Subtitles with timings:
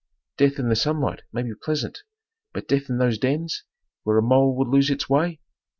[0.35, 1.99] Death in the sunlight may be pleasant,
[2.53, 3.65] but death in those dens,
[4.01, 5.39] where a mole would lose its way!